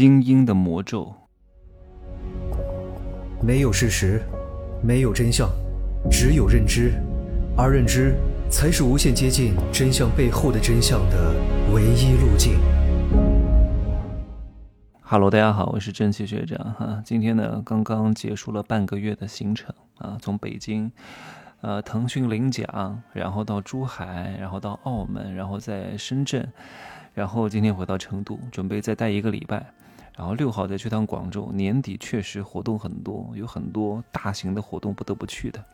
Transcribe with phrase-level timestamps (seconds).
[0.00, 1.14] 精英的魔咒。
[3.42, 4.22] 没有事实，
[4.82, 5.46] 没有真相，
[6.10, 6.94] 只有认知，
[7.54, 8.14] 而认知
[8.50, 11.34] 才是无限接近真相背后的真相的
[11.70, 12.58] 唯一路径。
[15.02, 17.02] Hello，大家好，我是正气学长哈。
[17.04, 20.90] 今天呢，刚刚结束了半个月的行程啊，从北京，
[21.60, 26.50] 呃，腾讯领奖，然后到珠海，然后到澳门，然后在深圳，
[27.12, 29.74] 然后今天回到成都，准备再待一个礼拜。
[30.16, 35.64] 然后六号再去趟广州，年底确实活动很多，有很多大型的活动不得不去的。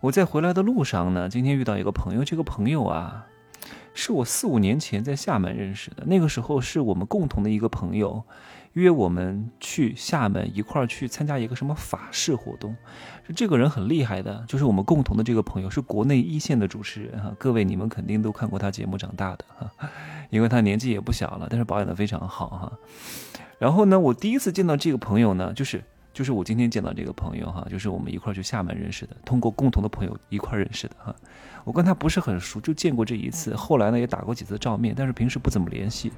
[0.00, 3.26] 我在回来的路上呢，今天遇到一个朋友，这个朋友啊，
[3.94, 8.22] 是我四五年前在厦门认识的，那个时候是我们共同的一个朋友
[8.74, 12.76] 约我们去厦门一块儿去参加一个什么法事活动。
[13.34, 19.88] 这个人很厉害的，就是我们共同的这个朋友是国内一线的主持人哈，各位你们肯定都看过他节目长大的哈，
[20.30, 22.72] 因为他年纪也不小了，但是保养的非常好哈。
[23.58, 31.14] 然后呢，我第一次见到这个朋友呢，就是就是我今天见到这个朋友哈，就是我们一块去厦门认识的，通过共同的朋友一块认识的哈。
[31.64, 36.12] 我跟他不是很熟，就见过这一次，后来呢也打过几次照面，但是平时不怎么联系。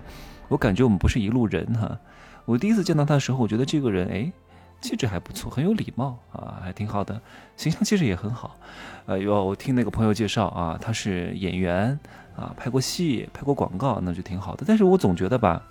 [0.48, 1.98] 我感觉我们不是一路人哈。
[2.45, 4.33] 我第一次见到他的时候，我觉得这个人哎，
[4.81, 7.20] 气质还不错，很有礼貌啊，还挺好的，
[7.57, 8.59] 形象气质也很好。
[9.07, 11.98] 呃，有我听那个朋友介绍啊，他是演员
[12.37, 14.65] 啊，拍过戏，拍过广告，那就挺好的。
[14.67, 15.62] 但是我总觉得吧。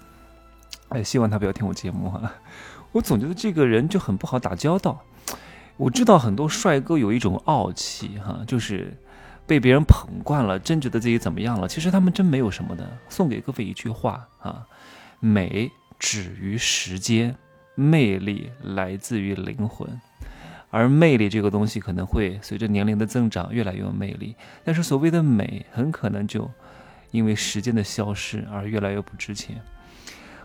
[0.90, 2.32] 哎，希望他不要听我节目哈。
[2.92, 5.02] 我总觉得这个人就很不好打交道。
[5.78, 8.96] 我知道很多帅哥有一种傲气哈，就是
[9.46, 11.68] 被别人捧惯了，真觉得自己怎么样了。
[11.68, 12.90] 其实他们真没有什么的。
[13.10, 14.66] 送给各位一句话啊：
[15.20, 17.36] 美止于时间，
[17.76, 20.00] 魅力来自于灵魂。
[20.76, 26.52] 而魅力这个东西可能会随着年龄的增长越来越有魅力，但是所谓的美很可能就
[27.12, 29.56] 因为时间的消失而越来越不值钱。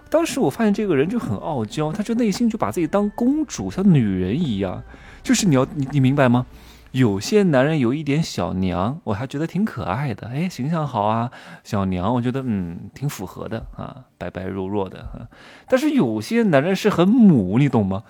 [0.08, 4.84] 当时我发现这个人就很傲娇，他就内心就把自己当公主，像女人一样。
[5.24, 6.46] 就是你要你你明白吗？
[6.92, 11.32] 有些男人有一点小娘，我还觉得挺可爱的，哎，形象好啊，
[11.64, 15.26] 小娘，我觉得嗯挺符合的啊，白白弱弱的哈。
[15.69, 18.04] 但是有些男人是很母，你懂吗？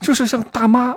[0.00, 0.96] 就是像大妈。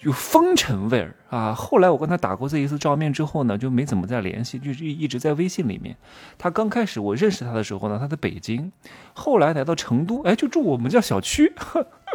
[0.00, 1.52] 有风尘味儿啊！
[1.52, 5.94] 后来我跟他打过这一次照面之后呢，就没怎么再联系，就是一直在微信里面。
[6.38, 8.72] 他刚开始我认识他的时候呢，他在北京，
[9.12, 11.52] 后来来到成都，哎，就住我们家小区，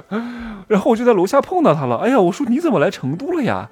[0.67, 1.97] 然后我就在楼下碰到他了。
[1.97, 3.69] 哎呀，我说你怎么来成都了呀？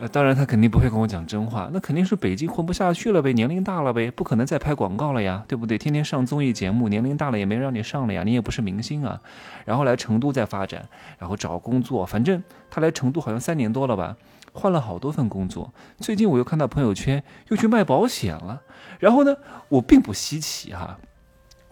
[0.00, 5.76] 呃，当然他肯定不会跟我讲真话，那肯定是北京混不下去了呗，年龄大了呗，不可能再拍广告了呀，对不对？
[5.76, 9.20] 天天上综艺节目，年龄大了也没让你上了呀，你也不是明星啊。
[9.66, 10.88] 然后来成都再发展，
[11.18, 14.16] 然后找工作，反正他来成都好像三年多了吧，
[14.54, 15.70] 换了好多份工作。
[15.98, 18.62] 最近我又看到朋友圈又去卖保险了。
[19.00, 19.36] 然后呢，
[19.68, 20.98] 我并不稀奇哈，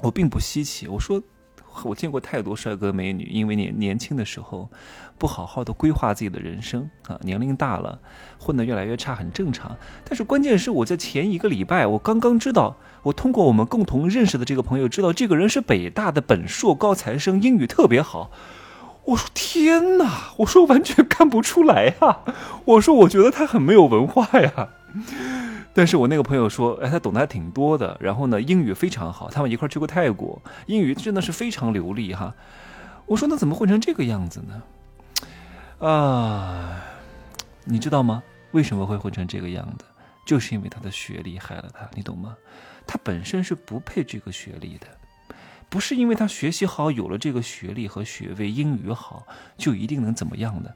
[0.03, 0.87] 我并不稀奇。
[0.87, 1.22] 我说。
[1.84, 4.69] 我见过太多帅哥美女，因为年年轻的时候
[5.19, 7.99] 不好好的规划自己的人生啊，年龄大了
[8.39, 9.77] 混得越来越差，很正常。
[10.05, 18.31] 但是关键是我在前一个礼拜，我刚刚知道，我通过我们共同认识的这个朋友知道，这个人是北大的本硕高材生，英语特别好。
[19.05, 22.19] 我说天哪，我说完全看不出来呀，
[22.66, 24.69] 我说我觉得他很没有文化呀。
[25.78, 32.34] 但是我那个朋友说，哎，他懂得还挺多的，然后呢，英语非常好，他们一块去过泰国，英语真的是非常流利哈。
[33.06, 35.87] 我说那怎么混成这个样子呢？
[35.89, 36.83] 啊，
[37.62, 38.21] 你知道吗？
[38.50, 39.84] 为什么会混成这个样子？
[40.27, 42.37] 就是因为他的学历害了他，你懂吗？
[42.84, 44.89] 他本身是不配这个学历的，
[45.69, 49.25] 不是因为他学习好，有了这个学历和学位，英语好
[49.56, 50.75] 就一定能怎么样的。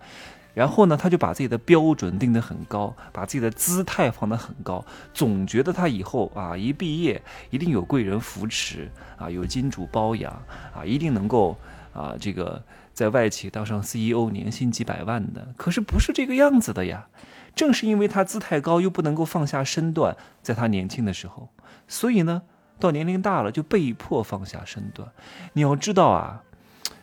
[0.55, 10.31] 然后呢，他就把自己的标准定得很高，把自己的姿态放得很高，总觉得他以后啊一毕业一定有贵人扶持啊，有金主包养
[10.75, 11.57] 啊，一定能够
[11.95, 15.49] 啊这个在外企当上 CEO，年薪几百万的。
[15.57, 17.07] 可是不是这个样子的呀！
[17.55, 21.49] 正是因为他姿态高，又不能够放下身段，在他年轻的时候，
[21.89, 22.43] 所以呢，
[22.79, 25.11] 到年龄大了就被迫放下身段。
[25.53, 26.43] 你要知道啊，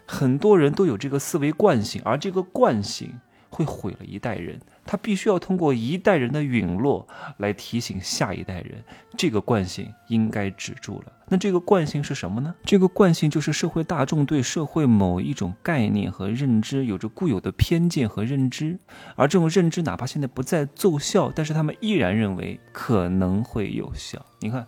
[0.06, 3.20] 很多人都有这个思维惯性，而这个惯性。
[3.50, 7.08] 会毁了一代人，他必须要通过一代人的陨落
[7.38, 8.84] 来提醒下一代人，
[9.18, 11.14] 这个惯性应该止住了。
[11.32, 12.56] 那这个惯性是什么呢？
[12.64, 18.80] 这个惯性就是社会大众对社会某一种概念和认知有着固有的偏见和认知，
[19.16, 24.26] 而这种认知哪怕现在不再奏效，但是他们依然认为可能会有效。
[24.40, 24.66] 你看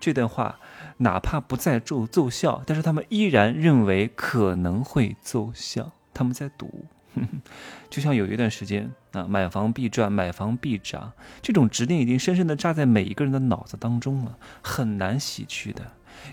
[0.00, 0.58] 这段话，
[0.98, 6.86] 哪怕不再奏奏效，但是他们依然认为可能会奏效，他们在赌。
[7.90, 11.12] 就像有一段时间啊，买房必赚，买房必涨，
[11.42, 15.82] 这种执念已经深深的扎在每一个人的脑子当中了，很难洗去的。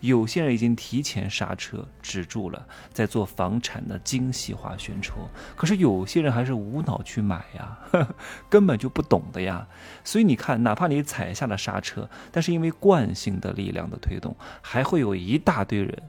[0.02, 5.18] 有些人已经提前刹车止住了，在做房产的精细化宣传。
[5.56, 7.78] 可是有些人还是无脑去买呀，
[8.50, 9.68] 根本就不懂的呀。
[10.04, 16.04] 所以你看，哪怕你踩下了刹车，但是因为惯性的力量的推动，还会有一大堆人。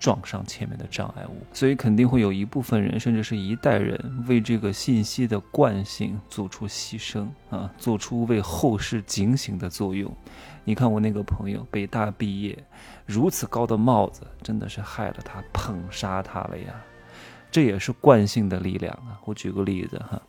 [0.00, 10.10] 撞上前面的障碍物，所以肯定会有一部分人，甚至是一代人，为这个信息的惯性做出牺牲啊，做出为后世警醒的作用。
[10.64, 12.58] 你看我那个朋友，北大毕业，
[13.04, 16.74] 如此高的帽子，真的是害了他，捧杀他了呀！
[17.50, 19.20] 这也是惯性的力量啊。
[19.26, 20.20] 我举个例子哈。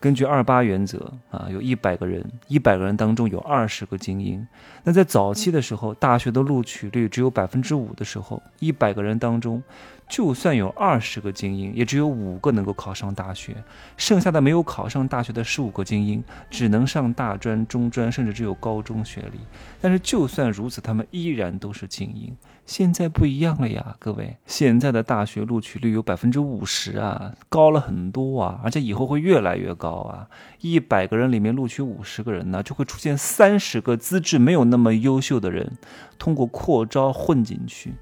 [0.00, 4.44] 根据二八原则啊，有一百个人，一百个人当中有二十个精英。
[4.82, 9.62] 那在早期的时候，大学的录取率只有百分之五的时候，一百个人当中。
[10.08, 13.54] 就算有二十个精英，也只有五个能够考上大学，
[13.96, 16.20] 剩下的没有考上大学的十五个精英，
[16.50, 19.38] 只能上大专、中专，甚至只有高中学历。
[19.80, 22.36] 但是就算如此，他们依然都是精英。
[22.66, 30.28] 现在不一样了呀，各位，现在的大学录取率有百分之五十啊，高了很多啊，而且以后会越来越高啊。
[30.60, 35.78] 一百个人里面录取五十个人呢，就会出现三十个资质没有那么优秀的人，
[36.18, 37.94] 通过扩招混进去。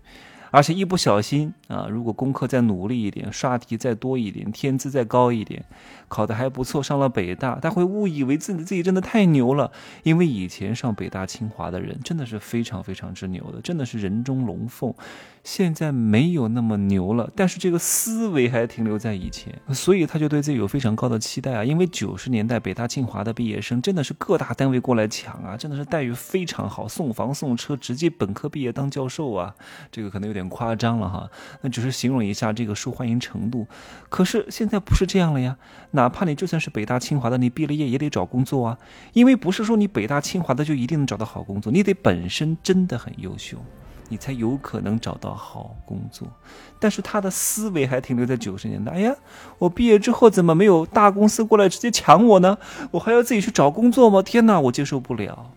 [0.51, 5.65] 而且一不小心啊，如果功课再努力一点，刷题再多一点，天资再高一点，
[6.09, 9.71] 考得还不错，上了北大，他会误以为自己自己真的太牛了。
[10.03, 14.95] 因为以前上北大清华的人真的是非常非常之牛的，真的是人中龙凤。
[15.45, 21.65] 现在没有那么牛了，但是这个思维还停留在以前，所以他就对自己有非常高的期待啊。
[21.65, 29.55] 因为九十年代北大清华的毕业生真的是各大单位过来抢啊，真的是待遇非常好，送房送车，直接本科毕业当教授啊。
[29.91, 31.31] 这个可能有点点夸张了哈，
[31.63, 33.67] 那只是形容一下这个受欢迎程度。
[34.09, 35.57] 可是现在不是这样了呀，
[35.91, 38.79] 哪怕你就算是北大清华的，你毕了业也得找工作啊，
[39.13, 43.59] 因为不是说你北大清华的就一定能找到好工作，你得本身真的很优秀。
[44.11, 46.27] 你才有可能找到好工作，
[46.81, 48.93] 但是他的思维还停留在九十年代。
[48.93, 49.15] 哎呀，
[49.59, 52.57] 我毕业之后怎么没有大公司过来直接抢我呢？
[52.93, 54.23] 我还要自己去找工作吗？
[54.23, 55.51] 天哪，我接受不了。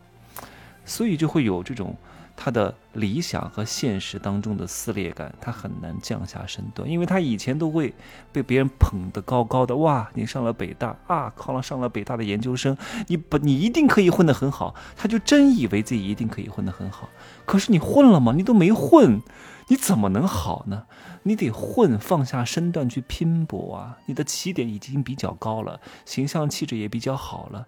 [0.83, 1.95] 所以就会有这种。
[2.43, 7.93] 他的理想和现实当中的撕裂感，他很难降下身段，因为他以前都会
[8.31, 9.75] 被别人捧得高高的。
[9.75, 14.73] 哇，你上了北大啊，考了上了北大的研究生，你不你一定可以混得很好。
[14.97, 17.07] 他就真以为自己一定可以混得很好。
[17.45, 18.33] 可是你混了吗？
[18.35, 19.21] 你都没混，
[19.67, 20.85] 你怎么能好呢？
[21.21, 23.99] 你得混，放下身段去拼搏啊！
[24.07, 27.67] 你的起点已经比较高了，形象气质也比较好了。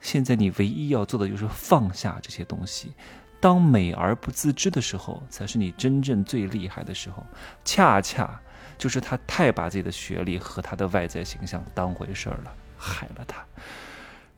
[0.00, 2.92] 现在你唯一要做的就是放下这些东西。
[3.44, 7.22] 当美而不自知的时候，才是你真正最厉害的时候。
[7.62, 8.40] 恰恰
[8.78, 13.44] 就是他太把自己的学历和他的外在形象当回事儿了，害了他。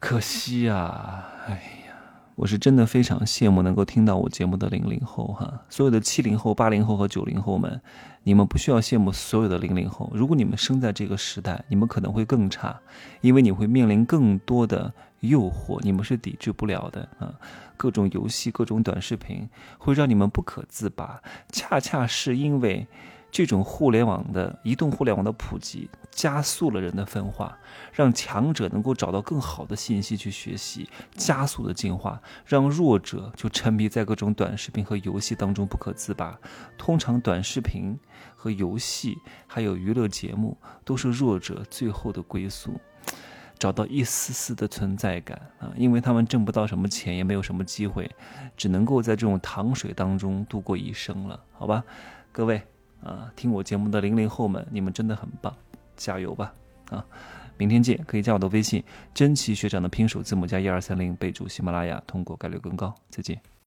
[0.00, 1.54] 可惜呀，哎
[1.86, 1.94] 呀，
[2.34, 7.80] 我是真的非常羡慕能够听到我节目的零零后哈，所有的七零后、八零后和九零后们，
[8.24, 10.10] 你们不需要羡慕所有的零零后。
[10.12, 12.80] 如果你们生在这个时代，你们可能会更差，
[13.20, 14.92] 因为你会面临更多的。
[15.20, 17.34] 诱惑你们是抵制不了的啊！
[17.76, 19.48] 各种游戏、各种短视频
[19.78, 21.22] 会让你们不可自拔。
[21.50, 22.86] 恰恰是因为
[23.30, 27.58] 这种互联网的移动互联网的普及，加速了人的分化，
[27.92, 36.38] 让强者能够找到更好的信息去学习，加速的进化，让弱者就沉迷在各种短视频和游戏当中不可自拔。
[36.78, 37.98] 通常，短视频
[38.36, 42.80] 和游戏还有娱乐节目，都是弱者最后的归宿。
[43.58, 48.10] 找到一丝丝的存在感啊，因为他们挣不到什么钱，也没有什么机会，
[48.56, 51.82] 只能够在这种糖水当中度过一生了，好吧？
[52.32, 52.60] 各位
[53.02, 55.54] 啊，听我节目的零零后们，你们真的很棒，
[55.96, 56.52] 加油吧！
[56.90, 57.04] 啊，
[57.56, 58.84] 明天见，可以加我的微信，
[59.14, 62.94] 真奇学长的拼手字母加一二三零，备注喜马拉雅，通过概率更高。
[63.08, 63.40] 再见。